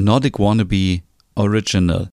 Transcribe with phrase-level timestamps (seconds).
[0.00, 1.00] Nordic Wannabe
[1.34, 2.08] Original.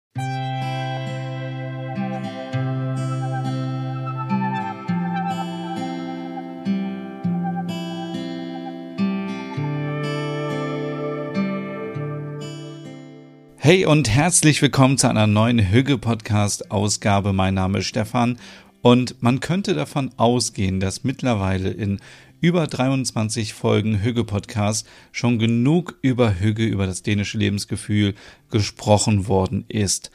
[13.59, 17.35] Hey und herzlich willkommen zu einer neuen Hüge Podcast Ausgabe.
[17.35, 18.39] Mein Name ist Stefan
[18.81, 22.01] und man könnte davon ausgehen, dass mittlerweile in
[22.45, 28.15] über 23 Folgen Hüge Podcast schon genug über Hüge, über das dänische Lebensgefühl
[28.51, 30.11] gesprochen worden ist.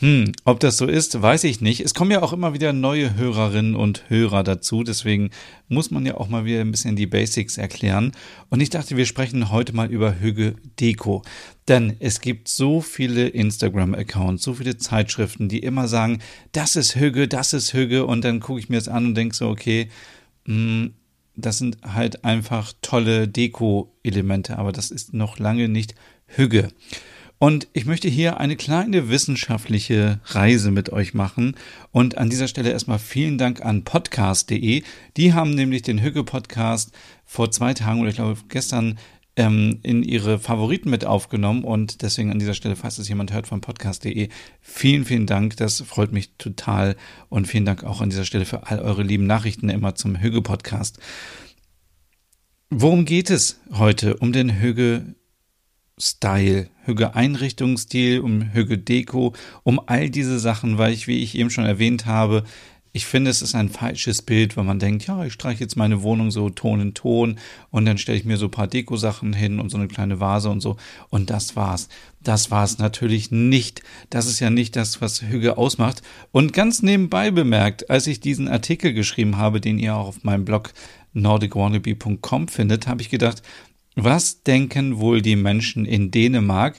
[0.00, 1.80] Hm, ob das so ist, weiß ich nicht.
[1.80, 5.30] Es kommen ja auch immer wieder neue Hörerinnen und Hörer dazu, deswegen
[5.68, 8.12] muss man ja auch mal wieder ein bisschen die Basics erklären.
[8.50, 11.22] Und ich dachte, wir sprechen heute mal über Hüge Deko.
[11.66, 16.18] Denn es gibt so viele Instagram-Accounts, so viele Zeitschriften, die immer sagen,
[16.52, 18.04] das ist Hüge, das ist Hüge.
[18.04, 19.88] Und dann gucke ich mir das an und denke so, okay,
[20.44, 20.92] hm,
[21.36, 25.94] das sind halt einfach tolle Deko-Elemente, aber das ist noch lange nicht
[26.26, 26.68] Hüge.
[27.42, 31.56] Und ich möchte hier eine kleine wissenschaftliche Reise mit euch machen.
[31.90, 34.82] Und an dieser Stelle erstmal vielen Dank an podcast.de.
[35.16, 36.92] Die haben nämlich den Hügge-Podcast
[37.24, 38.98] vor zwei Tagen oder ich glaube gestern
[39.40, 41.64] ähm, in ihre Favoriten mit aufgenommen.
[41.64, 44.28] Und deswegen an dieser Stelle, falls es jemand hört von podcast.de,
[44.60, 45.56] vielen, vielen Dank.
[45.56, 46.94] Das freut mich total.
[47.30, 50.98] Und vielen Dank auch an dieser Stelle für all eure lieben Nachrichten immer zum Hügge-Podcast.
[52.68, 54.18] Worum geht es heute?
[54.18, 55.14] Um den Hügge
[55.98, 61.50] Style, Hüge Einrichtungsstil, um Hüge Deko, um all diese Sachen, weil ich, wie ich eben
[61.50, 62.44] schon erwähnt habe,
[62.92, 66.02] ich finde, es ist ein falsches Bild, wenn man denkt, ja, ich streiche jetzt meine
[66.02, 67.38] Wohnung so Ton in Ton
[67.70, 70.50] und dann stelle ich mir so ein paar Deko-Sachen hin und so eine kleine Vase
[70.50, 70.76] und so
[71.08, 71.88] und das war's.
[72.20, 73.82] Das war's natürlich nicht.
[74.10, 76.02] Das ist ja nicht das, was Hüge ausmacht.
[76.32, 80.44] Und ganz nebenbei bemerkt, als ich diesen Artikel geschrieben habe, den ihr auch auf meinem
[80.44, 80.72] Blog
[81.12, 83.42] nordicwannabe.com findet, habe ich gedacht,
[83.94, 86.78] was denken wohl die Menschen in Dänemark,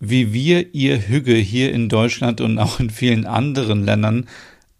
[0.00, 4.26] wie wir ihr Hüge hier in Deutschland und auch in vielen anderen Ländern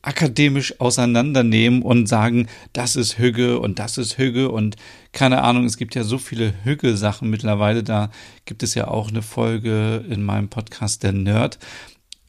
[0.04, 4.76] akademisch auseinandernehmen und sagen, das ist Hüge und das ist Hüge und
[5.12, 8.10] keine Ahnung, es gibt ja so viele Hüge-Sachen mittlerweile, da
[8.44, 11.58] gibt es ja auch eine Folge in meinem Podcast Der Nerd.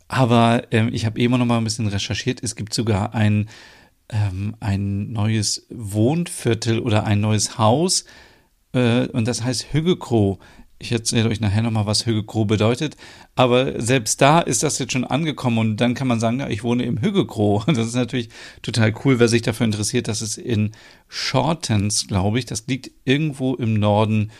[0.07, 2.43] Aber ähm, ich habe eben noch mal ein bisschen recherchiert.
[2.43, 3.49] Es gibt sogar ein,
[4.09, 8.05] ähm, ein neues Wohnviertel oder ein neues Haus,
[8.75, 10.39] äh, und das heißt Hüggekro.
[10.77, 12.97] Ich erzähle euch nachher nochmal, was Hüggekro bedeutet.
[13.35, 16.63] Aber selbst da ist das jetzt schon angekommen und dann kann man sagen, ja, ich
[16.63, 17.63] wohne im Hüggekro.
[17.67, 18.29] Das ist natürlich
[18.61, 20.07] total cool, wer sich dafür interessiert.
[20.07, 20.71] Das ist in
[21.07, 22.45] Shortens, glaube ich.
[22.45, 24.31] Das liegt irgendwo im Norden,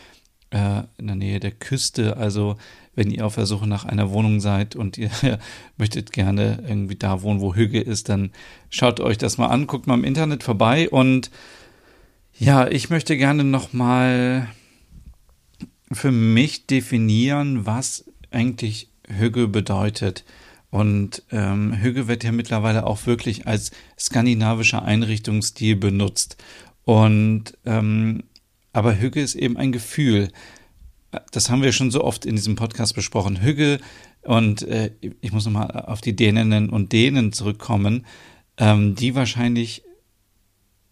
[0.50, 2.18] äh, in der Nähe der Küste.
[2.18, 2.58] Also
[2.96, 5.12] wenn ihr auf der Suche nach einer Wohnung seid und ihr
[5.78, 8.32] möchtet gerne irgendwie da wohnen, wo Hügge ist, dann
[8.70, 11.30] schaut euch das mal an, guckt mal im Internet vorbei und
[12.38, 14.50] ja, ich möchte gerne nochmal
[15.92, 20.24] für mich definieren, was eigentlich Hügge bedeutet.
[20.72, 26.38] Und ähm, Hügge wird ja mittlerweile auch wirklich als skandinavischer Einrichtungsstil benutzt.
[26.84, 28.24] Und ähm,
[28.74, 30.32] aber Hügge ist eben ein Gefühl.
[31.32, 33.42] Das haben wir schon so oft in diesem Podcast besprochen.
[33.42, 33.80] Hügge
[34.22, 34.92] und äh,
[35.22, 38.06] ich muss nochmal auf die Däninnen und Dänen zurückkommen,
[38.58, 39.84] ähm, die wahrscheinlich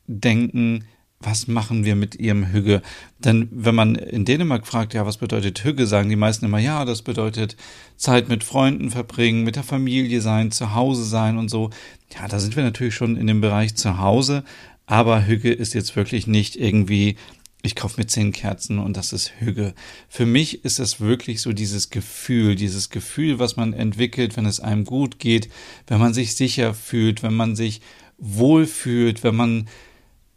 [0.07, 0.85] denken,
[1.23, 2.81] was machen wir mit ihrem Hügge?
[3.19, 6.85] Denn wenn man in Dänemark fragt, ja, was bedeutet Hügge, sagen die meisten immer, ja,
[6.85, 7.55] das bedeutet
[7.97, 11.69] Zeit mit Freunden verbringen, mit der Familie sein, zu Hause sein und so.
[12.13, 14.43] Ja, da sind wir natürlich schon in dem Bereich zu Hause,
[14.85, 17.15] aber Hügge ist jetzt wirklich nicht irgendwie,
[17.61, 19.73] ich kaufe mir zehn Kerzen und das ist Hügge.
[20.09, 24.59] Für mich ist das wirklich so dieses Gefühl, dieses Gefühl, was man entwickelt, wenn es
[24.59, 25.49] einem gut geht,
[25.87, 27.81] wenn man sich sicher fühlt, wenn man sich
[28.17, 29.69] wohl fühlt, wenn man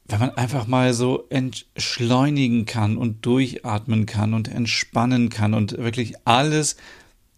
[0.08, 6.14] wenn man einfach mal so entschleunigen kann und durchatmen kann und entspannen kann und wirklich
[6.24, 6.76] alles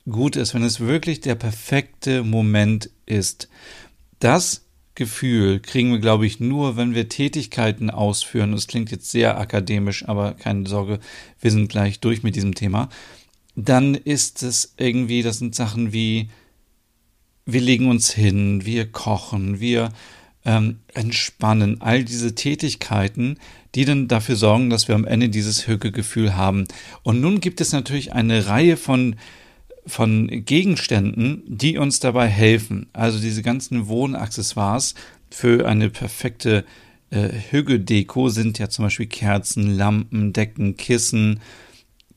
[0.09, 3.49] gut ist, wenn es wirklich der perfekte Moment ist.
[4.19, 4.65] Das
[4.95, 8.53] Gefühl kriegen wir, glaube ich, nur, wenn wir Tätigkeiten ausführen.
[8.53, 10.99] Das klingt jetzt sehr akademisch, aber keine Sorge,
[11.41, 12.89] wir sind gleich durch mit diesem Thema.
[13.55, 16.31] Dann ist es irgendwie, das sind Sachen wie,
[17.47, 19.91] wir legen uns hin, wir kochen, wir
[20.49, 23.39] ähm, entspannen, all diese Tätigkeiten,
[23.75, 26.65] die dann dafür sorgen, dass wir am Ende dieses Hügegefühl haben.
[27.03, 29.17] Und nun gibt es natürlich eine Reihe von
[29.87, 32.89] von Gegenständen, die uns dabei helfen.
[32.93, 34.95] Also diese ganzen Wohnaccessoires
[35.31, 36.67] für eine perfekte
[37.09, 41.41] äh, Hügedeko sind ja zum Beispiel Kerzen, Lampen, Decken, Kissen,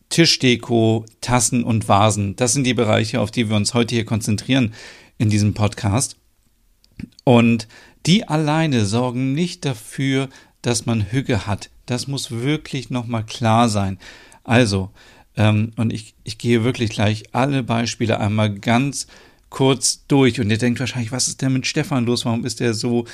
[0.09, 2.35] Tischdeko, Tassen und Vasen.
[2.35, 4.73] Das sind die Bereiche, auf die wir uns heute hier konzentrieren
[5.17, 6.17] in diesem Podcast.
[7.23, 7.69] Und
[8.05, 10.29] die alleine sorgen nicht dafür,
[10.61, 11.69] dass man Hüge hat.
[11.85, 13.97] Das muss wirklich nochmal klar sein.
[14.43, 14.91] Also,
[15.37, 19.07] Ähm, und ich, ich gehe wirklich gleich alle Beispiele einmal ganz
[19.49, 20.41] kurz durch.
[20.41, 22.25] Und ihr denkt wahrscheinlich, was ist denn mit Stefan los?
[22.25, 23.05] Warum ist der so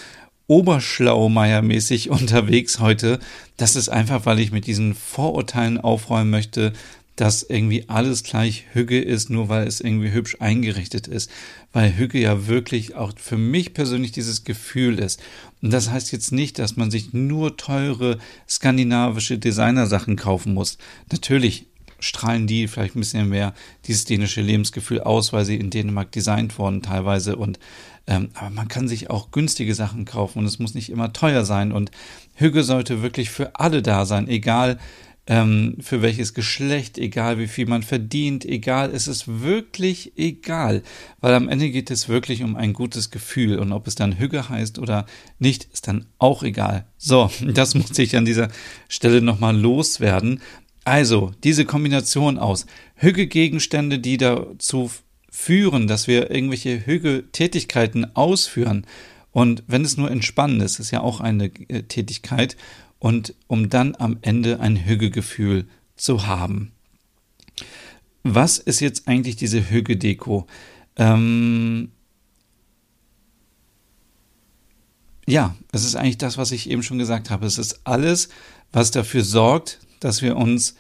[0.48, 3.19] Oberschlaumeier-mäßig unterwegs heute?
[3.56, 6.74] Das ist einfach, weil ich mit diesen Vorurteilen aufräumen möchte,
[7.18, 11.31] dass irgendwie alles gleich Hügge ist, nur weil es irgendwie hübsch eingerichtet ist.
[11.74, 15.19] Weil Hügge ja wirklich auch für mich persönlich dieses Gefühl ist.
[15.64, 20.78] Und das heißt jetzt nicht, dass man sich nur teure skandinavische Designersachen kaufen muss.
[21.12, 21.66] Natürlich
[22.00, 23.56] strahlen die vielleicht ein bisschen mehr
[23.86, 27.58] dieses dänische Lebensgefühl aus, weil sie in Dänemark designt wurden teilweise und
[28.06, 31.44] ähm, aber man kann sich auch günstige Sachen kaufen und es muss nicht immer teuer
[31.44, 31.90] sein und
[32.36, 34.78] Hügge sollte wirklich für alle da sein, egal
[35.28, 40.84] ähm, für welches Geschlecht, egal wie viel man verdient, egal, es ist wirklich egal,
[41.20, 44.48] weil am Ende geht es wirklich um ein gutes Gefühl und ob es dann Hügge
[44.48, 45.06] heißt oder
[45.38, 46.88] nicht, ist dann auch egal.
[46.98, 48.50] So, das muss ich an dieser
[48.88, 50.42] Stelle nochmal loswerden.
[50.86, 52.66] Also, diese Kombination aus
[52.96, 54.90] Hügge-Gegenstände, die dazu
[55.30, 58.86] führen, dass wir irgendwelche Hügge-Tätigkeiten ausführen,
[59.38, 62.58] und wenn es nur entspannen ist, ist ja auch eine äh, Tätigkeit
[63.00, 66.72] und um dann am Ende ein Hügegefühl zu haben.
[68.24, 70.48] Was ist jetzt eigentlich diese Hügedeko?
[70.96, 71.92] Ähm
[75.28, 77.46] ja, es ist eigentlich das, was ich eben schon gesagt habe.
[77.46, 78.30] Es ist alles,
[78.72, 80.76] was dafür sorgt, dass wir uns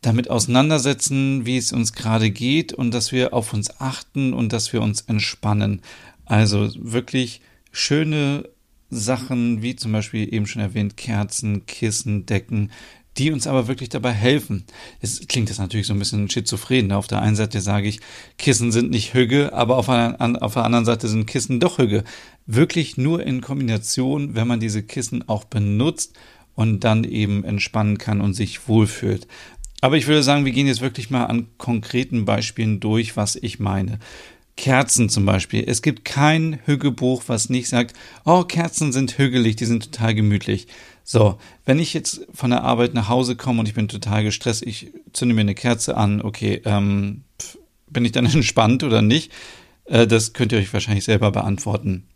[0.00, 4.72] damit auseinandersetzen, wie es uns gerade geht und dass wir auf uns achten und dass
[4.72, 5.80] wir uns entspannen.
[6.24, 7.40] Also wirklich
[7.70, 8.48] schöne
[8.92, 12.70] Sachen, wie zum Beispiel eben schon erwähnt, Kerzen, Kissen, Decken,
[13.18, 14.64] die uns aber wirklich dabei helfen.
[15.00, 16.88] Es klingt jetzt natürlich so ein bisschen schizophren.
[16.88, 16.96] Ne?
[16.96, 18.00] Auf der einen Seite sage ich,
[18.38, 22.04] Kissen sind nicht Hügge, aber auf, einer, auf der anderen Seite sind Kissen doch Hügge.
[22.46, 26.14] Wirklich nur in Kombination, wenn man diese Kissen auch benutzt
[26.54, 29.26] und dann eben entspannen kann und sich wohlfühlt.
[29.82, 33.58] Aber ich würde sagen, wir gehen jetzt wirklich mal an konkreten Beispielen durch, was ich
[33.58, 33.98] meine.
[34.56, 35.64] Kerzen zum Beispiel.
[35.66, 40.66] Es gibt kein Hüggebuch, was nicht sagt, oh, Kerzen sind hügelig, die sind total gemütlich.
[41.04, 44.64] So, wenn ich jetzt von der Arbeit nach Hause komme und ich bin total gestresst,
[44.64, 47.24] ich zünde mir eine Kerze an, okay, ähm,
[47.88, 49.32] bin ich dann entspannt oder nicht?
[49.86, 52.06] Äh, das könnt ihr euch wahrscheinlich selber beantworten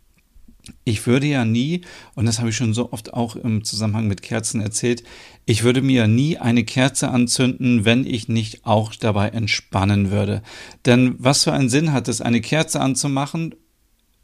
[0.83, 1.81] ich würde ja nie,
[2.15, 5.03] und das habe ich schon so oft auch im Zusammenhang mit Kerzen erzählt,
[5.45, 10.41] ich würde mir nie eine Kerze anzünden, wenn ich nicht auch dabei entspannen würde.
[10.85, 13.55] Denn was für einen Sinn hat es, eine Kerze anzumachen,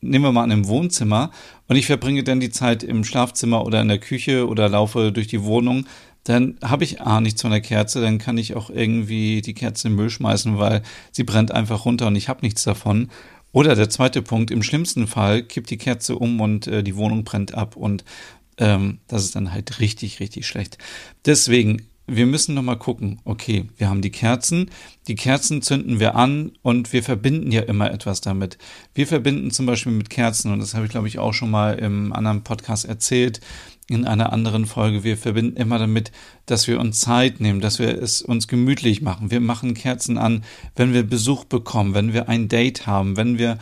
[0.02, 1.32] nehmen wir mal an einem Wohnzimmer,
[1.68, 5.28] und ich verbringe dann die Zeit im Schlafzimmer oder in der Küche oder laufe durch
[5.28, 5.86] die Wohnung,
[6.24, 9.90] dann habe ich A nichts von der Kerze, dann kann ich auch irgendwie die Kerze
[9.90, 10.82] im Müll schmeißen, weil
[11.12, 13.10] sie brennt einfach runter und ich habe nichts davon.
[13.54, 17.24] Oder der zweite Punkt, im schlimmsten Fall kippt die Kerze um und äh, die Wohnung
[17.24, 18.04] brennt ab und
[18.58, 20.80] ähm, das ist dann halt richtig, richtig schlecht.
[21.26, 24.72] Deswegen, wir müssen nochmal gucken, okay, wir haben die Kerzen,
[25.08, 28.58] die Kerzen zünden wir an und wir verbinden ja immer etwas damit.
[28.96, 31.78] Wir verbinden zum Beispiel mit Kerzen, und das habe ich glaube ich auch schon mal
[31.78, 33.40] im anderen Podcast erzählt,
[33.90, 35.04] in einer anderen Folge.
[35.04, 36.12] Wir verbinden immer damit,
[36.46, 39.32] dass wir uns Zeit nehmen, dass wir es uns gemütlich machen.
[39.32, 40.44] Wir machen Kerzen an,
[40.76, 43.58] wenn wir Besuch bekommen, wenn wir ein Date haben, wenn wir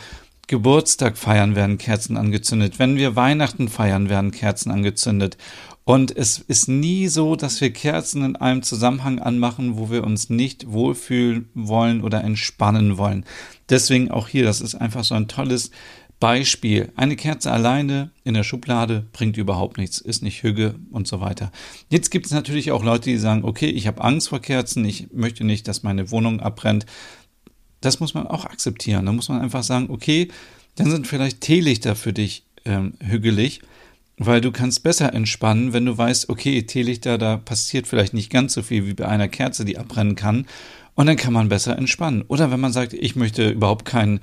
[0.47, 2.77] Geburtstag feiern, werden Kerzen angezündet.
[2.77, 5.37] Wenn wir Weihnachten feiern, werden Kerzen angezündet.
[5.83, 10.29] Und es ist nie so, dass wir Kerzen in einem Zusammenhang anmachen, wo wir uns
[10.29, 13.25] nicht wohlfühlen wollen oder entspannen wollen.
[13.69, 15.71] Deswegen auch hier, das ist einfach so ein tolles
[16.21, 21.19] Beispiel, eine Kerze alleine in der Schublade bringt überhaupt nichts, ist nicht Hüge und so
[21.19, 21.51] weiter.
[21.89, 25.11] Jetzt gibt es natürlich auch Leute, die sagen, okay, ich habe Angst vor Kerzen, ich
[25.11, 26.85] möchte nicht, dass meine Wohnung abbrennt.
[27.81, 29.07] Das muss man auch akzeptieren.
[29.07, 30.27] Da muss man einfach sagen, okay,
[30.75, 33.61] dann sind vielleicht Teelichter für dich ähm, hügelig,
[34.17, 38.53] weil du kannst besser entspannen, wenn du weißt, okay, Teelichter, da passiert vielleicht nicht ganz
[38.53, 40.45] so viel wie bei einer Kerze, die abbrennen kann.
[40.93, 42.21] Und dann kann man besser entspannen.
[42.27, 44.19] Oder wenn man sagt, ich möchte überhaupt keinen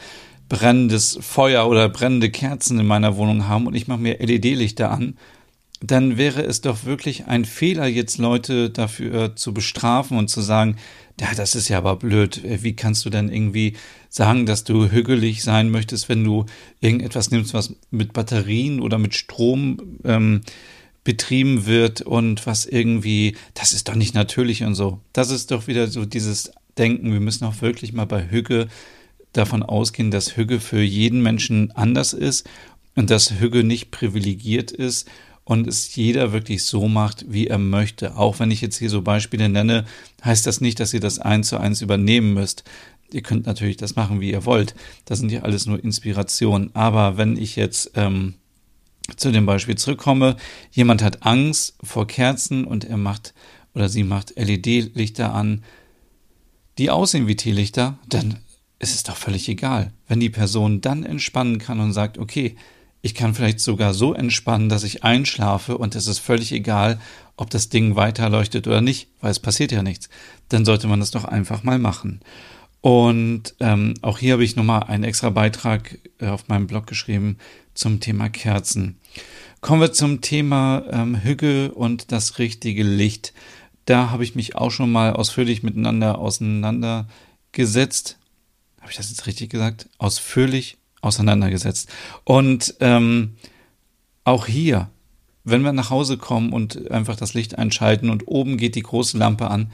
[0.49, 5.17] brennendes Feuer oder brennende Kerzen in meiner Wohnung haben und ich mache mir LED-Lichter an,
[5.81, 10.77] dann wäre es doch wirklich ein Fehler, jetzt Leute dafür zu bestrafen und zu sagen,
[11.21, 12.43] ja, das ist ja aber blöd.
[12.45, 13.75] Wie kannst du denn irgendwie
[14.09, 16.47] sagen, dass du hügelig sein möchtest, wenn du
[16.81, 20.43] irgendetwas nimmst, was mit Batterien oder mit Strom ähm,
[21.05, 25.01] betrieben wird und was irgendwie, das ist doch nicht natürlich und so.
[25.13, 27.13] Das ist doch wieder so dieses Denken.
[27.13, 28.69] Wir müssen auch wirklich mal bei Hüge
[29.33, 32.49] davon ausgehen, dass Hügge für jeden Menschen anders ist
[32.95, 35.09] und dass Hügge nicht privilegiert ist
[35.45, 38.17] und es jeder wirklich so macht, wie er möchte.
[38.17, 39.87] Auch wenn ich jetzt hier so Beispiele nenne,
[40.23, 42.65] heißt das nicht, dass ihr das eins zu eins übernehmen müsst.
[43.11, 44.75] Ihr könnt natürlich das machen, wie ihr wollt.
[45.07, 46.75] Das sind ja alles nur Inspirationen.
[46.75, 48.35] Aber wenn ich jetzt ähm,
[49.17, 50.37] zu dem Beispiel zurückkomme,
[50.71, 53.33] jemand hat Angst vor Kerzen und er macht
[53.75, 55.63] oder sie macht LED-Lichter an,
[56.77, 58.39] die aussehen wie Teelichter, dann
[58.79, 59.93] ist es doch völlig egal.
[60.07, 62.57] Wenn die Person dann entspannen kann und sagt, okay,
[63.01, 67.01] ich kann vielleicht sogar so entspannen, dass ich einschlafe und es ist völlig egal,
[67.37, 70.09] ob das Ding weiterleuchtet oder nicht, weil es passiert ja nichts,
[70.49, 72.21] dann sollte man das doch einfach mal machen.
[72.81, 77.39] Und ähm, auch hier habe ich nochmal einen extra Beitrag äh, auf meinem Blog geschrieben
[77.75, 78.99] zum Thema Kerzen.
[79.61, 83.33] Kommen wir zum Thema ähm, Hüge und das richtige Licht.
[83.85, 88.18] Da habe ich mich auch schon mal ausführlich miteinander auseinandergesetzt.
[88.89, 89.87] Habe ich das jetzt richtig gesagt?
[89.99, 91.91] Ausführlich auseinandergesetzt.
[92.25, 93.35] Und ähm,
[94.25, 94.89] auch hier,
[95.45, 99.19] wenn wir nach Hause kommen und einfach das Licht einschalten und oben geht die große
[99.19, 99.71] Lampe an,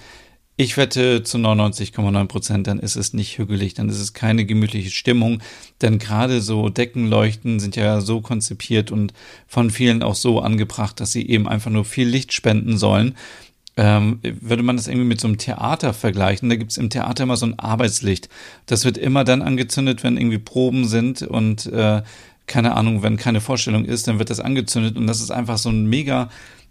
[0.56, 4.90] ich wette zu 99,9 Prozent, dann ist es nicht hügelig, dann ist es keine gemütliche
[4.90, 5.40] Stimmung,
[5.80, 9.14] denn gerade so Deckenleuchten sind ja so konzipiert und
[9.46, 13.14] von vielen auch so angebracht, dass sie eben einfach nur viel Licht spenden sollen.
[13.76, 17.36] Ähm, würde man das irgendwie mit so einem Theater vergleichen, da gibt's im Theater immer
[17.36, 18.28] so ein Arbeitslicht.
[18.66, 22.02] Das wird immer dann angezündet, wenn irgendwie Proben sind und äh,
[22.46, 25.70] keine Ahnung, wenn keine Vorstellung ist, dann wird das angezündet und das ist einfach so
[25.70, 26.28] ein mega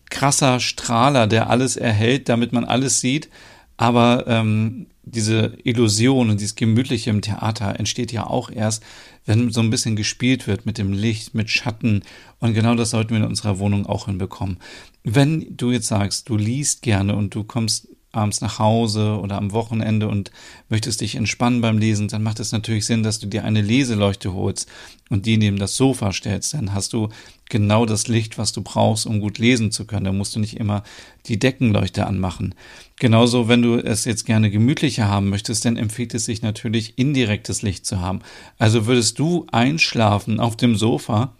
[0.09, 3.29] krasser Strahler, der alles erhält, damit man alles sieht
[3.77, 8.83] aber ähm, diese Illusion und dieses Gemütliche im Theater entsteht ja auch erst,
[9.25, 12.03] wenn so ein bisschen gespielt wird mit dem Licht, mit Schatten.
[12.39, 14.57] Und genau das sollten wir in unserer Wohnung auch hinbekommen.
[15.03, 19.51] Wenn du jetzt sagst, du liest gerne und du kommst abends nach Hause oder am
[19.51, 20.31] Wochenende und
[20.69, 24.33] möchtest dich entspannen beim Lesen, dann macht es natürlich Sinn, dass du dir eine Leseleuchte
[24.33, 24.69] holst
[25.09, 26.53] und die neben das Sofa stellst.
[26.53, 27.09] Dann hast du
[27.49, 30.05] genau das Licht, was du brauchst, um gut lesen zu können.
[30.05, 30.83] Da musst du nicht immer
[31.25, 32.55] die Deckenleuchte anmachen.
[32.97, 37.63] Genauso, wenn du es jetzt gerne gemütlicher haben möchtest, dann empfiehlt es sich natürlich, indirektes
[37.63, 38.19] Licht zu haben.
[38.57, 41.35] Also würdest du einschlafen auf dem Sofa,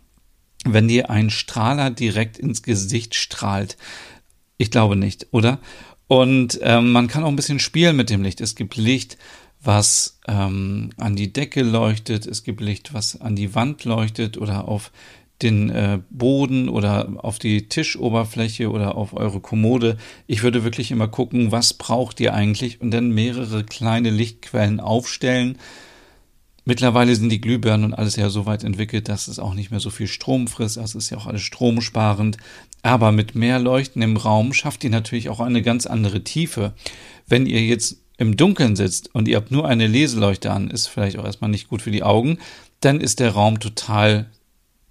[0.66, 3.78] wenn dir ein Strahler direkt ins Gesicht strahlt.
[4.58, 5.60] Ich glaube nicht, oder?
[6.08, 8.42] Und ähm, man kann auch ein bisschen spielen mit dem Licht.
[8.42, 9.18] Es gibt Licht,
[9.62, 14.68] was ähm, an die Decke leuchtet, es gibt Licht, was an die Wand leuchtet oder
[14.68, 14.92] auf
[15.42, 19.98] den äh, Boden oder auf die Tischoberfläche oder auf eure Kommode.
[20.28, 25.58] Ich würde wirklich immer gucken, was braucht ihr eigentlich und dann mehrere kleine Lichtquellen aufstellen.
[26.66, 29.82] Mittlerweile sind die Glühbirnen und alles ja so weit entwickelt, dass es auch nicht mehr
[29.82, 30.78] so viel Strom frisst.
[30.78, 32.38] Also ist ja auch alles stromsparend.
[32.82, 36.74] Aber mit mehr Leuchten im Raum schafft ihr natürlich auch eine ganz andere Tiefe.
[37.28, 41.18] Wenn ihr jetzt im Dunkeln sitzt und ihr habt nur eine Leseleuchte an, ist vielleicht
[41.18, 42.38] auch erstmal nicht gut für die Augen,
[42.80, 44.30] dann ist der Raum total,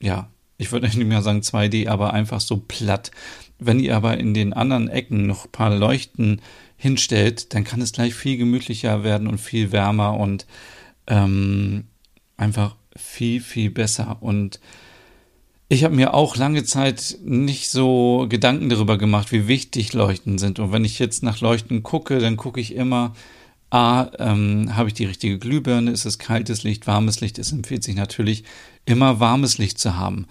[0.01, 3.11] ja, ich würde nicht mehr sagen 2D, aber einfach so platt.
[3.59, 6.41] Wenn ihr aber in den anderen Ecken noch ein paar Leuchten
[6.77, 10.47] hinstellt, dann kann es gleich viel gemütlicher werden und viel wärmer und
[11.07, 11.85] ähm,
[12.37, 14.19] einfach viel, viel besser.
[14.21, 14.61] Und
[15.69, 20.59] ich habe mir auch lange Zeit nicht so Gedanken darüber gemacht, wie wichtig Leuchten sind.
[20.59, 23.15] Und wenn ich jetzt nach Leuchten gucke, dann gucke ich immer,
[23.71, 27.39] A, ähm, habe ich die richtige Glühbirne, ist es kaltes Licht, warmes Licht.
[27.39, 28.45] Es empfiehlt sich natürlich,
[28.85, 30.27] immer warmes Licht zu haben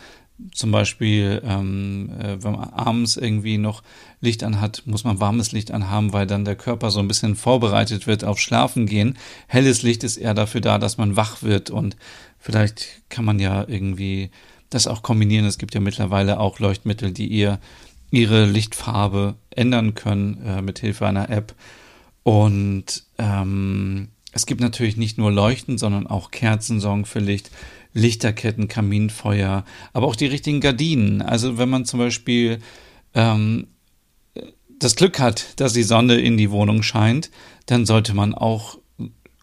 [0.53, 3.83] zum Beispiel, ähm, äh, wenn man abends irgendwie noch
[4.19, 8.07] Licht anhat, muss man warmes Licht anhaben, weil dann der Körper so ein bisschen vorbereitet
[8.07, 9.17] wird auf Schlafen gehen.
[9.47, 11.95] Helles Licht ist eher dafür da, dass man wach wird und
[12.39, 14.31] vielleicht kann man ja irgendwie
[14.69, 15.45] das auch kombinieren.
[15.45, 17.59] Es gibt ja mittlerweile auch Leuchtmittel, die ihr
[18.11, 21.55] ihre Lichtfarbe ändern können äh, mit Hilfe einer App.
[22.23, 27.51] Und ähm, es gibt natürlich nicht nur Leuchten, sondern auch Kerzen sorgen für Licht.
[27.93, 31.21] Lichterketten, Kaminfeuer, aber auch die richtigen Gardinen.
[31.21, 32.59] Also wenn man zum Beispiel
[33.13, 33.67] ähm,
[34.79, 37.29] das Glück hat, dass die Sonne in die Wohnung scheint,
[37.65, 38.77] dann sollte man auch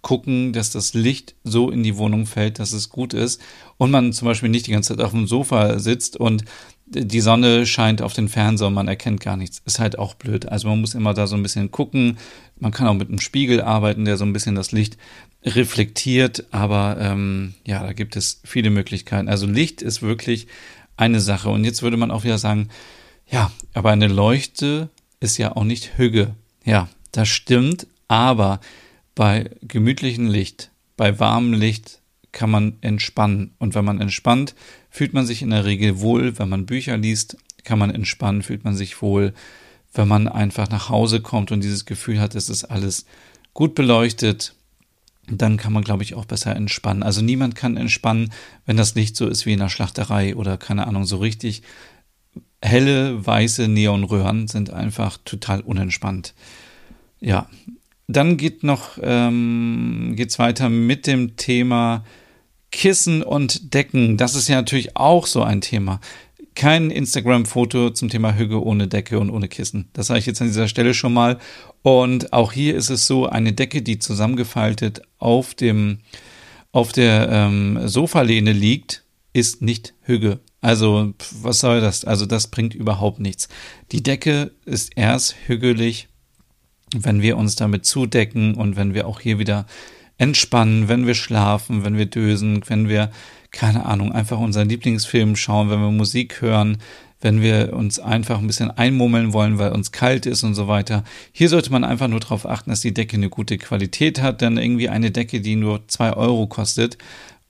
[0.02, 3.40] gucken, dass das Licht so in die Wohnung fällt, dass es gut ist
[3.76, 6.44] und man zum Beispiel nicht die ganze Zeit auf dem Sofa sitzt und
[6.86, 9.60] die Sonne scheint auf den Fernseher und man erkennt gar nichts.
[9.66, 10.48] Ist halt auch blöd.
[10.48, 12.16] Also man muss immer da so ein bisschen gucken.
[12.58, 14.96] Man kann auch mit einem Spiegel arbeiten, der so ein bisschen das Licht
[15.44, 19.28] reflektiert, aber ähm, ja, da gibt es viele Möglichkeiten.
[19.28, 20.48] Also Licht ist wirklich
[20.96, 21.48] eine Sache.
[21.48, 22.68] Und jetzt würde man auch wieder sagen,
[23.26, 24.90] ja, aber eine Leuchte
[25.20, 26.34] ist ja auch nicht Hüge.
[26.64, 28.60] Ja, das stimmt, aber
[29.14, 32.00] bei gemütlichem Licht, bei warmem Licht
[32.32, 33.54] kann man entspannen.
[33.58, 34.54] Und wenn man entspannt,
[34.90, 36.38] fühlt man sich in der Regel wohl.
[36.38, 39.34] Wenn man Bücher liest, kann man entspannen, fühlt man sich wohl.
[39.92, 43.06] Wenn man einfach nach Hause kommt und dieses Gefühl hat, es ist alles
[43.54, 44.54] gut beleuchtet,
[45.30, 47.02] dann kann man, glaube ich, auch besser entspannen.
[47.02, 48.32] Also niemand kann entspannen,
[48.66, 51.62] wenn das Licht so ist wie in der Schlachterei oder keine Ahnung, so richtig
[52.62, 56.34] helle, weiße Neonröhren sind einfach total unentspannt.
[57.20, 57.48] Ja,
[58.06, 62.04] dann geht noch, ähm, geht's weiter mit dem Thema
[62.70, 64.16] Kissen und Decken.
[64.16, 66.00] Das ist ja natürlich auch so ein Thema.
[66.58, 69.88] Kein Instagram-Foto zum Thema Hüge ohne Decke und ohne Kissen.
[69.92, 71.38] Das sage ich jetzt an dieser Stelle schon mal.
[71.82, 76.00] Und auch hier ist es so, eine Decke, die zusammengefaltet auf dem
[76.70, 80.40] auf der ähm, Sofalehne liegt, ist nicht Hüge.
[80.60, 82.04] Also, was soll das?
[82.04, 83.48] Also, das bringt überhaupt nichts.
[83.92, 86.08] Die Decke ist erst hügelig,
[86.94, 89.66] wenn wir uns damit zudecken und wenn wir auch hier wieder
[90.18, 93.10] entspannen, wenn wir schlafen, wenn wir dösen, wenn wir,
[93.58, 96.78] keine Ahnung, einfach unseren Lieblingsfilm schauen, wenn wir Musik hören,
[97.20, 101.02] wenn wir uns einfach ein bisschen einmummeln wollen, weil uns kalt ist und so weiter.
[101.32, 104.58] Hier sollte man einfach nur darauf achten, dass die Decke eine gute Qualität hat, denn
[104.58, 106.98] irgendwie eine Decke, die nur zwei Euro kostet,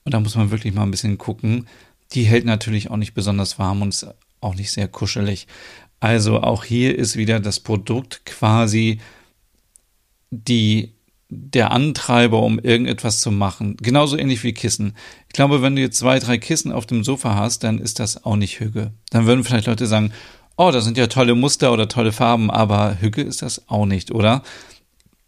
[0.03, 1.67] und da muss man wirklich mal ein bisschen gucken,
[2.13, 4.07] die hält natürlich auch nicht besonders warm und ist
[4.41, 5.45] auch nicht sehr kuschelig.
[5.99, 8.99] Also auch hier ist wieder das Produkt quasi
[10.31, 10.93] die
[11.29, 13.77] der Antreiber, um irgendetwas zu machen.
[13.77, 14.95] Genauso ähnlich wie Kissen.
[15.27, 18.25] Ich glaube, wenn du jetzt zwei, drei Kissen auf dem Sofa hast, dann ist das
[18.25, 18.91] auch nicht Hüge.
[19.11, 20.11] Dann würden vielleicht Leute sagen,
[20.57, 24.11] oh, das sind ja tolle Muster oder tolle Farben, aber Hüge ist das auch nicht,
[24.11, 24.43] oder?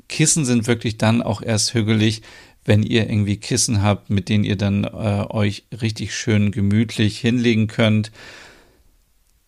[0.07, 2.23] Kissen sind wirklich dann auch erst hügelig,
[2.65, 7.67] wenn ihr irgendwie Kissen habt, mit denen ihr dann äh, euch richtig schön gemütlich hinlegen
[7.67, 8.11] könnt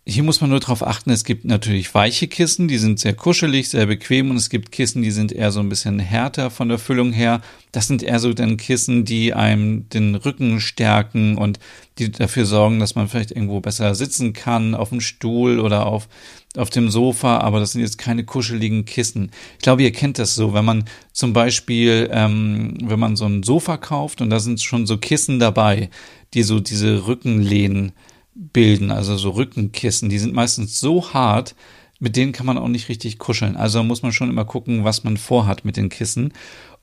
[0.05, 3.69] hier muss man nur darauf achten, es gibt natürlich weiche Kissen, die sind sehr kuschelig,
[3.69, 6.77] sehr bequem und es gibt Kissen, die sind eher so ein bisschen härter von der
[6.77, 7.41] Füllung her.
[7.71, 11.57] Das sind eher so dann Kissen, die einem den Rücken stärken und
[11.99, 16.09] die dafür sorgen, dass man vielleicht irgendwo besser sitzen kann, auf dem Stuhl oder auf,
[16.57, 19.31] auf dem Sofa, aber das sind jetzt keine kuscheligen Kissen.
[19.53, 20.83] Ich glaube, ihr kennt das so, wenn man
[21.13, 25.39] zum Beispiel, ähm, wenn man so ein Sofa kauft und da sind schon so Kissen
[25.39, 25.89] dabei,
[26.33, 27.93] die so diese Rückenlehnen
[28.35, 31.55] bilden, also so Rückenkissen, die sind meistens so hart,
[31.99, 33.55] mit denen kann man auch nicht richtig kuscheln.
[33.55, 36.33] Also muss man schon immer gucken, was man vorhat mit den Kissen.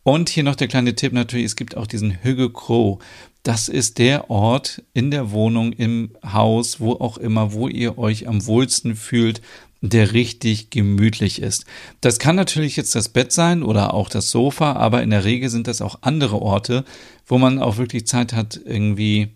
[0.03, 3.03] Und hier noch der kleine Tipp natürlich, es gibt auch diesen Hüge Crow.
[3.43, 8.27] Das ist der Ort in der Wohnung, im Haus, wo auch immer, wo ihr euch
[8.27, 9.43] am wohlsten fühlt,
[9.83, 11.65] der richtig gemütlich ist.
[12.01, 15.49] Das kann natürlich jetzt das Bett sein oder auch das Sofa, aber in der Regel
[15.49, 16.85] sind das auch andere Orte,
[17.27, 19.29] wo man auch wirklich Zeit hat, irgendwie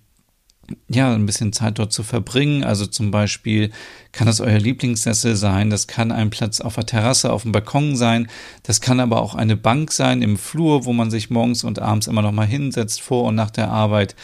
[0.88, 2.64] ja, ein bisschen Zeit dort zu verbringen.
[2.64, 3.70] Also zum Beispiel
[4.12, 7.96] kann das euer Lieblingssessel sein, das kann ein Platz auf der Terrasse, auf dem Balkon
[7.96, 8.28] sein,
[8.62, 12.06] das kann aber auch eine Bank sein im Flur, wo man sich morgens und abends
[12.06, 14.14] immer noch mal hinsetzt, vor und nach der Arbeit,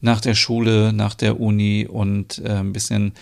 [0.00, 3.12] nach der Schule, nach der Uni und äh, ein bisschen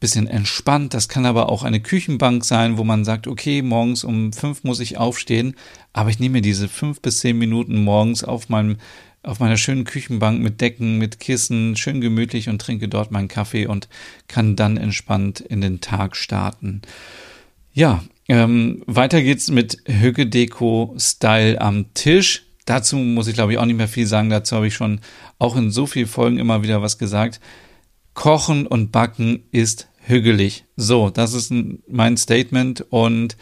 [0.00, 0.94] bisschen entspannt.
[0.94, 4.80] Das kann aber auch eine Küchenbank sein, wo man sagt, okay, morgens um fünf muss
[4.80, 5.54] ich aufstehen,
[5.92, 8.78] aber ich nehme mir diese fünf bis zehn Minuten morgens auf meinem
[9.22, 13.66] auf meiner schönen Küchenbank mit Decken, mit Kissen, schön gemütlich und trinke dort meinen Kaffee
[13.66, 13.88] und
[14.28, 16.82] kann dann entspannt in den Tag starten.
[17.72, 22.46] Ja, ähm, weiter geht's mit Hügge Deko Style am Tisch.
[22.64, 24.30] Dazu muss ich glaube ich auch nicht mehr viel sagen.
[24.30, 25.00] Dazu habe ich schon
[25.38, 27.40] auch in so vielen Folgen immer wieder was gesagt.
[28.14, 30.64] Kochen und Backen ist hügelig.
[30.76, 31.52] So, das ist
[31.88, 33.36] mein Statement und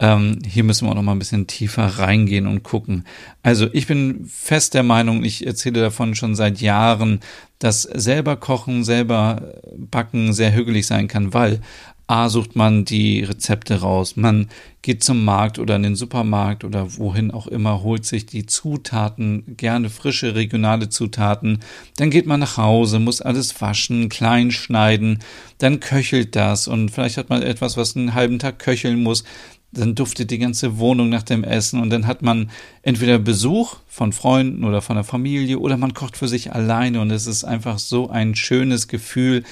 [0.00, 3.04] ähm, hier müssen wir auch noch mal ein bisschen tiefer reingehen und gucken.
[3.42, 7.20] Also ich bin fest der Meinung, ich erzähle davon schon seit Jahren,
[7.58, 11.60] dass selber kochen, selber backen sehr hügelig sein kann, weil
[12.06, 14.48] A sucht man die Rezepte raus, man
[14.82, 19.54] geht zum Markt oder in den Supermarkt oder wohin auch immer, holt sich die Zutaten,
[19.56, 21.60] gerne frische regionale Zutaten,
[21.98, 25.20] dann geht man nach Hause, muss alles waschen, klein schneiden,
[25.58, 29.22] dann köchelt das und vielleicht hat man etwas, was einen halben Tag köcheln muss,
[29.72, 32.50] dann duftet die ganze Wohnung nach dem Essen und dann hat man
[32.82, 37.10] entweder Besuch von Freunden oder von der Familie oder man kocht für sich alleine und
[37.10, 39.44] es ist einfach so ein schönes Gefühl,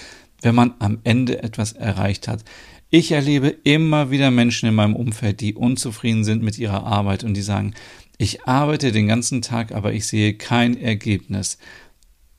[0.42, 2.44] wenn man am Ende etwas erreicht hat.
[2.90, 7.34] Ich erlebe immer wieder Menschen in meinem Umfeld, die unzufrieden sind mit ihrer Arbeit und
[7.34, 7.74] die sagen,
[8.16, 11.58] ich arbeite den ganzen Tag, aber ich sehe kein Ergebnis.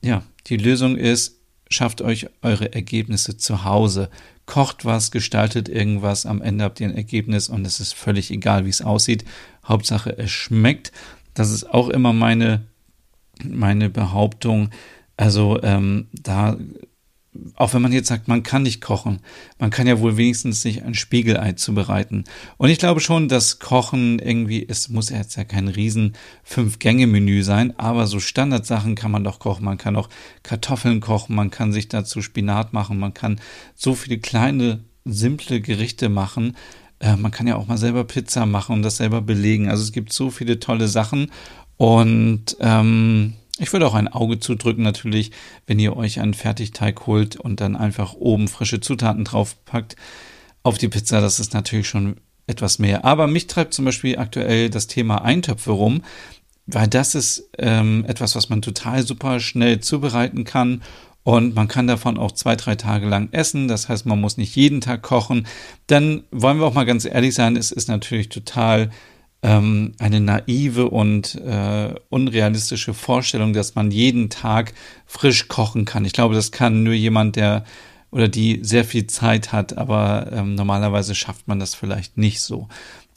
[0.03, 1.38] Ja, die Lösung ist,
[1.69, 4.09] schafft euch eure Ergebnisse zu Hause
[4.49, 8.65] kocht was, gestaltet irgendwas, am Ende habt ihr ein Ergebnis und es ist völlig egal,
[8.65, 9.23] wie es aussieht.
[9.63, 10.91] Hauptsache, es schmeckt.
[11.35, 12.65] Das ist auch immer meine,
[13.43, 14.71] meine Behauptung.
[15.17, 16.57] Also ähm, da
[17.55, 19.19] auch wenn man jetzt sagt, man kann nicht kochen,
[19.57, 22.23] man kann ja wohl wenigstens sich ein Spiegelei zubereiten.
[22.57, 27.77] Und ich glaube schon, dass Kochen irgendwie, es muss jetzt ja kein riesen Fünf-Gänge-Menü sein,
[27.77, 29.65] aber so Standardsachen kann man doch kochen.
[29.65, 30.09] Man kann auch
[30.43, 33.39] Kartoffeln kochen, man kann sich dazu Spinat machen, man kann
[33.75, 36.55] so viele kleine, simple Gerichte machen.
[36.99, 39.69] Äh, man kann ja auch mal selber Pizza machen und das selber belegen.
[39.69, 41.31] Also es gibt so viele tolle Sachen
[41.77, 45.31] und ähm, ich würde auch ein Auge zudrücken natürlich,
[45.67, 49.95] wenn ihr euch einen Fertigteig holt und dann einfach oben frische Zutaten draufpackt
[50.63, 51.21] auf die Pizza.
[51.21, 52.17] Das ist natürlich schon
[52.47, 53.05] etwas mehr.
[53.05, 56.03] Aber mich treibt zum Beispiel aktuell das Thema Eintöpfe rum,
[56.65, 60.81] weil das ist ähm, etwas, was man total super schnell zubereiten kann
[61.23, 63.67] und man kann davon auch zwei, drei Tage lang essen.
[63.67, 65.47] Das heißt, man muss nicht jeden Tag kochen.
[65.87, 68.89] Dann wollen wir auch mal ganz ehrlich sein, es ist natürlich total
[69.41, 74.73] ähm, eine naive und äh, unrealistische Vorstellung, dass man jeden Tag
[75.05, 76.05] frisch kochen kann.
[76.05, 77.63] Ich glaube, das kann nur jemand, der
[78.11, 82.67] oder die sehr viel Zeit hat, aber ähm, normalerweise schafft man das vielleicht nicht so.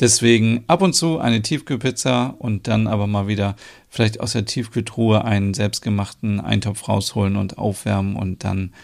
[0.00, 3.56] Deswegen ab und zu eine Tiefkühlpizza und dann aber mal wieder
[3.88, 8.74] vielleicht aus der Tiefkühltruhe einen selbstgemachten Eintopf rausholen und aufwärmen und dann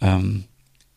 [0.00, 0.44] ähm,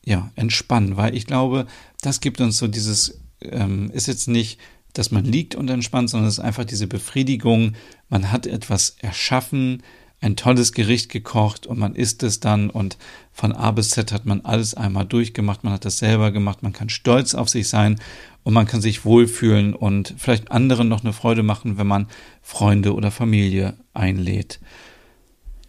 [0.06, 1.66] ja entspannen, weil ich glaube,
[2.02, 4.60] das gibt uns so dieses ähm, ist jetzt nicht
[4.94, 7.74] dass man liegt und entspannt, sondern es ist einfach diese Befriedigung.
[8.10, 9.84] Man hat etwas erschaffen,
[10.24, 12.98] ein tolles Gericht gekocht und man isst es dann und
[13.34, 16.72] von A bis Z hat man alles einmal durchgemacht, man hat das selber gemacht, man
[16.72, 18.00] kann stolz auf sich sein
[18.44, 22.08] und man kann sich wohlfühlen und vielleicht anderen noch eine Freude machen, wenn man
[22.42, 24.62] Freunde oder Familie einlädt.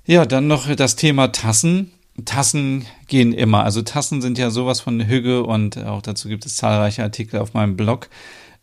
[0.06, 1.90] Ja, dann noch das Thema Tassen.
[2.24, 3.64] Tassen gehen immer.
[3.64, 7.54] Also Tassen sind ja sowas von Hüge und auch dazu gibt es zahlreiche Artikel auf
[7.54, 8.08] meinem Blog.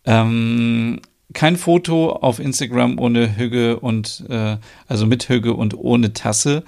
[0.06, 1.00] Ähm,
[1.34, 6.64] kein Foto auf Instagram ohne Hüge und äh, also mit Hüge und ohne Tasse.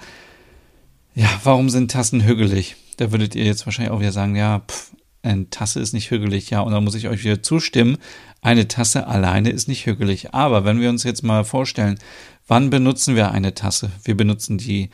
[1.14, 2.76] Ja, warum sind Tassen hügelig?
[2.96, 4.92] Da würdet ihr jetzt wahrscheinlich auch wieder sagen, ja, pff,
[5.22, 7.96] eine Tasse ist nicht hügelig, ja, und da muss ich euch wieder zustimmen.
[8.42, 10.34] Eine Tasse alleine ist nicht hügelig.
[10.34, 11.98] Aber wenn wir uns jetzt mal vorstellen,
[12.46, 13.90] wann benutzen wir eine Tasse?
[14.04, 14.90] Wir benutzen die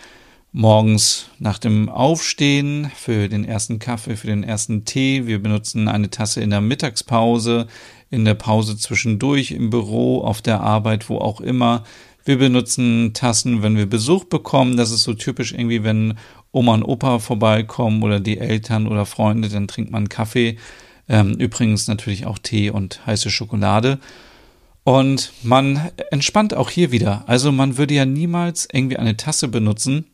[0.52, 5.26] morgens nach dem Aufstehen für den ersten Kaffee, für den ersten Tee.
[5.26, 7.66] Wir benutzen eine Tasse in der Mittagspause,
[8.10, 11.84] in der Pause zwischendurch, im Büro, auf der Arbeit, wo auch immer.
[12.24, 14.76] Wir benutzen Tassen, wenn wir Besuch bekommen.
[14.76, 16.14] Das ist so typisch irgendwie, wenn
[16.52, 20.58] Oma und Opa vorbeikommen oder die Eltern oder Freunde, dann trinkt man Kaffee.
[21.08, 23.98] Ähm, übrigens natürlich auch Tee und heiße Schokolade.
[24.84, 27.24] Und man entspannt auch hier wieder.
[27.26, 30.06] Also man würde ja niemals irgendwie eine Tasse benutzen,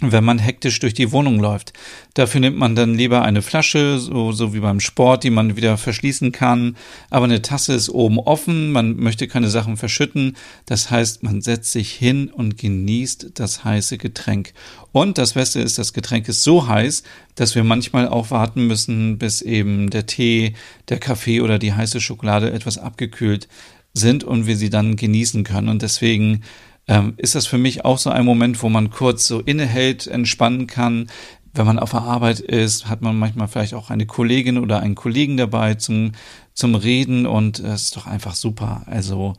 [0.00, 1.72] wenn man hektisch durch die Wohnung läuft.
[2.14, 5.76] Dafür nimmt man dann lieber eine Flasche, so, so wie beim Sport, die man wieder
[5.76, 6.76] verschließen kann.
[7.10, 10.36] Aber eine Tasse ist oben offen, man möchte keine Sachen verschütten.
[10.66, 14.52] Das heißt, man setzt sich hin und genießt das heiße Getränk.
[14.92, 17.02] Und das Beste ist, das Getränk ist so heiß,
[17.34, 20.54] dass wir manchmal auch warten müssen, bis eben der Tee,
[20.88, 23.48] der Kaffee oder die heiße Schokolade etwas abgekühlt
[23.94, 25.68] sind und wir sie dann genießen können.
[25.68, 26.42] Und deswegen
[26.88, 30.66] ähm, ist das für mich auch so ein Moment, wo man kurz so innehält, entspannen
[30.66, 31.08] kann.
[31.52, 34.94] Wenn man auf der Arbeit ist, hat man manchmal vielleicht auch eine Kollegin oder einen
[34.94, 36.12] Kollegen dabei zum,
[36.54, 38.82] zum Reden und es ist doch einfach super.
[38.86, 39.34] Also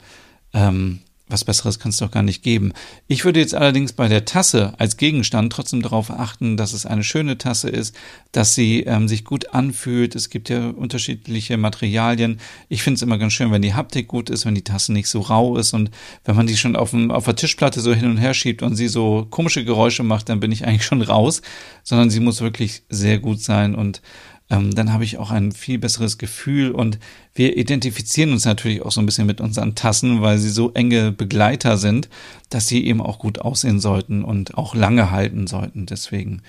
[0.54, 2.74] ähm, was Besseres kann es doch gar nicht geben.
[3.08, 7.04] Ich würde jetzt allerdings bei der Tasse als Gegenstand trotzdem darauf achten, dass es eine
[7.04, 7.96] schöne Tasse ist,
[8.32, 10.15] dass sie ähm, sich gut anfühlt.
[10.15, 12.39] Es gibt ja unterschiedliche Materialien.
[12.68, 15.08] Ich finde es immer ganz schön, wenn die Haptik gut ist, wenn die Tasse nicht
[15.08, 15.92] so rau ist und
[16.26, 18.76] wenn man die schon auf, dem, auf der Tischplatte so hin und her schiebt und
[18.76, 21.42] sie so komische Geräusche macht, dann bin ich eigentlich schon raus,
[21.84, 24.02] sondern sie muss wirklich sehr gut sein und
[24.50, 26.98] ähm, dann habe ich auch ein viel besseres Gefühl und
[27.36, 31.12] wir identifizieren uns natürlich auch so ein bisschen mit unseren Tassen, weil sie so enge
[31.12, 32.10] Begleiter sind,
[32.50, 35.86] dass sie eben auch gut aussehen sollten und auch lange halten sollten.
[35.86, 36.42] Deswegen,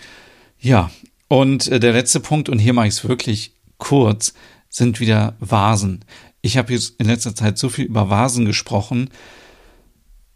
[0.58, 0.90] ja.
[1.28, 4.32] Und äh, der letzte Punkt, und hier mache ich es wirklich kurz,
[4.70, 6.04] sind wieder Vasen.
[6.40, 9.10] Ich habe jetzt in letzter Zeit so viel über Vasen gesprochen.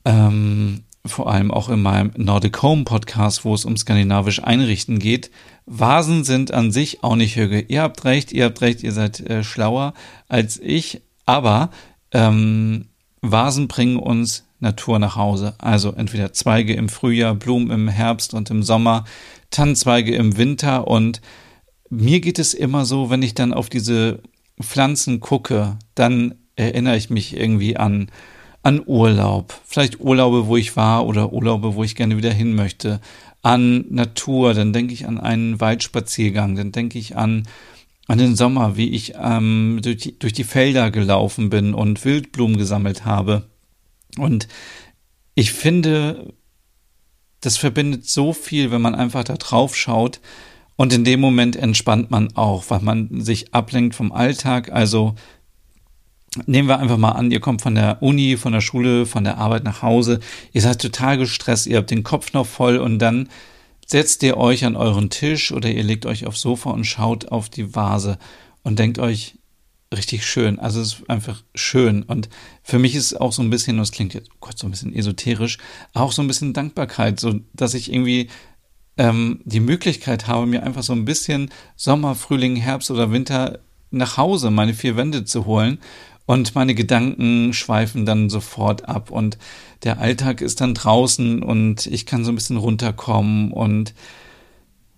[0.04, 5.30] Ähm, vor allem auch in meinem Nordic Home Podcast, wo es um skandinavisch Einrichten geht.
[5.66, 7.60] Vasen sind an sich auch nicht Hüge.
[7.60, 9.94] Ihr habt recht, ihr habt recht, ihr seid äh, schlauer
[10.28, 11.70] als ich, aber
[12.12, 12.86] ähm,
[13.22, 15.54] Vasen bringen uns Natur nach Hause.
[15.58, 19.04] Also entweder Zweige im Frühjahr, Blumen im Herbst und im Sommer,
[19.50, 21.20] Tannenzweige im Winter und
[21.90, 24.20] mir geht es immer so, wenn ich dann auf diese
[24.60, 28.10] Pflanzen gucke, dann erinnere ich mich irgendwie an
[28.64, 32.98] an Urlaub, vielleicht Urlaube, wo ich war oder Urlaube, wo ich gerne wieder hin möchte,
[33.44, 37.44] an Natur, dann denke ich an einen Waldspaziergang, dann denke ich an
[38.06, 42.58] an den Sommer, wie ich ähm, durch, die, durch die Felder gelaufen bin und Wildblumen
[42.58, 43.48] gesammelt habe.
[44.18, 44.46] Und
[45.34, 46.34] ich finde,
[47.40, 50.20] das verbindet so viel, wenn man einfach da drauf schaut.
[50.76, 54.70] Und in dem Moment entspannt man auch, weil man sich ablenkt vom Alltag.
[54.70, 55.14] Also
[56.46, 59.38] Nehmen wir einfach mal an, ihr kommt von der Uni, von der Schule, von der
[59.38, 60.18] Arbeit nach Hause,
[60.52, 63.28] ihr seid total gestresst, ihr habt den Kopf noch voll und dann
[63.86, 67.48] setzt ihr euch an euren Tisch oder ihr legt euch aufs Sofa und schaut auf
[67.48, 68.18] die Vase
[68.62, 69.36] und denkt euch,
[69.94, 70.58] richtig schön.
[70.58, 72.02] Also es ist einfach schön.
[72.02, 72.28] Und
[72.62, 74.94] für mich ist auch so ein bisschen, das klingt jetzt oh Gott, so ein bisschen
[74.94, 75.58] esoterisch,
[75.92, 78.28] auch so ein bisschen Dankbarkeit, so dass ich irgendwie
[78.96, 84.16] ähm, die Möglichkeit habe, mir einfach so ein bisschen Sommer, Frühling, Herbst oder Winter nach
[84.16, 85.78] Hause, meine vier Wände zu holen
[86.26, 89.38] und meine Gedanken schweifen dann sofort ab und
[89.82, 93.94] der Alltag ist dann draußen und ich kann so ein bisschen runterkommen und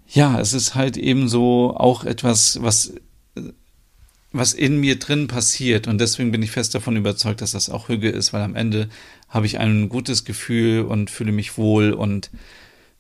[0.08, 2.94] ja, es ist halt eben so auch etwas, was
[4.32, 5.88] was in mir drin passiert.
[5.88, 8.88] Und deswegen bin ich fest davon überzeugt, dass das auch Hüge ist, weil am Ende
[9.28, 11.92] habe ich ein gutes Gefühl und fühle mich wohl.
[11.92, 12.30] Und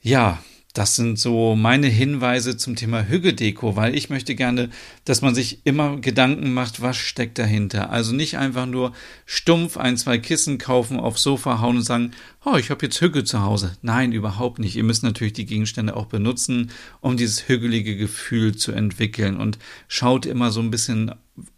[0.00, 0.38] ja,
[0.76, 4.68] das sind so meine Hinweise zum Thema Hügedeko, weil ich möchte gerne,
[5.06, 7.88] dass man sich immer Gedanken macht, was steckt dahinter.
[7.88, 8.92] Also nicht einfach nur
[9.24, 12.10] stumpf ein, zwei Kissen kaufen, aufs Sofa hauen und sagen,
[12.44, 13.78] oh, ich habe jetzt Hügge zu Hause.
[13.80, 14.76] Nein, überhaupt nicht.
[14.76, 19.38] Ihr müsst natürlich die Gegenstände auch benutzen, um dieses hügelige Gefühl zu entwickeln.
[19.38, 19.58] Und
[19.88, 21.10] schaut immer so ein bisschen,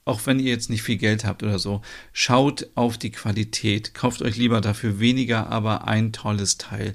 [0.05, 3.95] auch wenn ihr jetzt nicht viel Geld habt oder so, schaut auf die Qualität.
[3.95, 6.95] Kauft euch lieber dafür weniger, aber ein tolles Teil.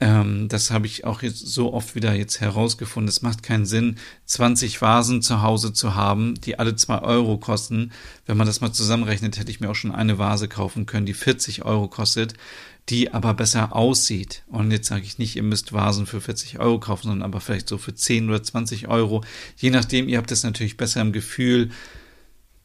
[0.00, 3.08] Ähm, das habe ich auch jetzt so oft wieder jetzt herausgefunden.
[3.08, 7.92] Es macht keinen Sinn, 20 Vasen zu Hause zu haben, die alle zwei Euro kosten.
[8.24, 11.14] Wenn man das mal zusammenrechnet, hätte ich mir auch schon eine Vase kaufen können, die
[11.14, 12.32] 40 Euro kostet,
[12.88, 14.42] die aber besser aussieht.
[14.48, 17.68] Und jetzt sage ich nicht, ihr müsst Vasen für 40 Euro kaufen, sondern aber vielleicht
[17.68, 19.22] so für 10 oder 20 Euro.
[19.56, 21.70] Je nachdem, ihr habt es natürlich besser im Gefühl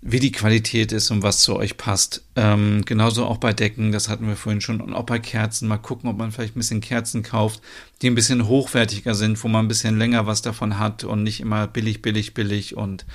[0.01, 2.25] wie die Qualität ist und was zu euch passt.
[2.35, 4.79] Ähm, genauso auch bei Decken, das hatten wir vorhin schon.
[4.79, 5.67] Und auch bei Kerzen.
[5.67, 7.61] Mal gucken, ob man vielleicht ein bisschen Kerzen kauft,
[8.01, 11.39] die ein bisschen hochwertiger sind, wo man ein bisschen länger was davon hat und nicht
[11.39, 12.77] immer billig, billig, billig.
[12.77, 13.05] Und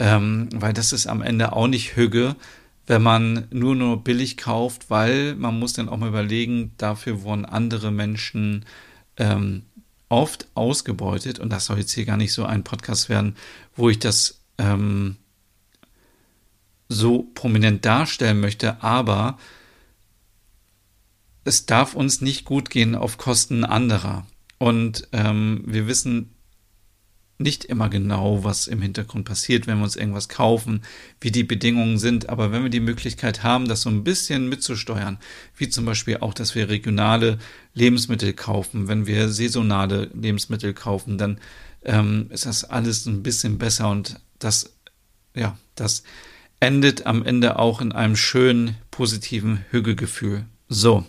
[0.00, 2.34] ähm, weil das ist am Ende auch nicht Hüge,
[2.86, 7.44] wenn man nur nur billig kauft, weil man muss dann auch mal überlegen, dafür wurden
[7.44, 8.64] andere Menschen
[9.18, 9.62] ähm,
[10.08, 11.38] oft ausgebeutet.
[11.38, 13.36] Und das soll jetzt hier gar nicht so ein Podcast werden,
[13.76, 15.16] wo ich das ähm,
[16.88, 19.38] so prominent darstellen möchte, aber
[21.44, 24.26] es darf uns nicht gut gehen auf Kosten anderer.
[24.58, 26.30] Und ähm, wir wissen
[27.38, 30.82] nicht immer genau, was im Hintergrund passiert, wenn wir uns irgendwas kaufen,
[31.20, 32.28] wie die Bedingungen sind.
[32.28, 35.18] Aber wenn wir die Möglichkeit haben, das so ein bisschen mitzusteuern,
[35.56, 37.38] wie zum Beispiel auch, dass wir regionale
[37.74, 41.40] Lebensmittel kaufen, wenn wir saisonale Lebensmittel kaufen, dann
[41.84, 44.72] ähm, ist das alles ein bisschen besser und das,
[45.34, 46.04] ja, das
[46.64, 50.44] endet am Ende auch in einem schönen, positiven Hügelgefühl.
[50.68, 51.04] So.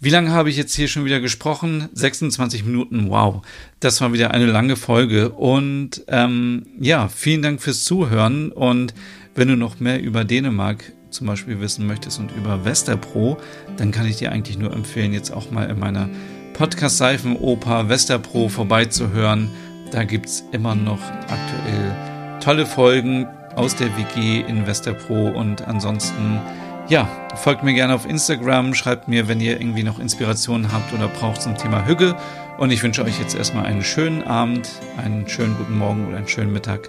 [0.00, 1.88] Wie lange habe ich jetzt hier schon wieder gesprochen?
[1.92, 3.42] 26 Minuten, wow.
[3.80, 5.30] Das war wieder eine lange Folge.
[5.30, 8.50] Und ähm, ja, vielen Dank fürs Zuhören.
[8.52, 8.94] Und
[9.34, 13.38] wenn du noch mehr über Dänemark zum Beispiel wissen möchtest und über Westerpro,
[13.76, 16.08] dann kann ich dir eigentlich nur empfehlen, jetzt auch mal in meiner
[16.54, 19.50] Podcast-Seifenoper Westerpro vorbeizuhören.
[19.92, 26.40] Da gibt es immer noch aktuell tolle Folgen, aus der WG Investor Pro und ansonsten
[26.88, 31.08] ja, folgt mir gerne auf Instagram, schreibt mir, wenn ihr irgendwie noch Inspirationen habt oder
[31.08, 32.16] braucht zum Thema Hügge.
[32.58, 36.28] Und ich wünsche euch jetzt erstmal einen schönen Abend, einen schönen guten Morgen oder einen
[36.28, 36.88] schönen Mittag,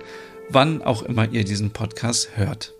[0.49, 2.76] wann auch immer ihr diesen Podcast hört.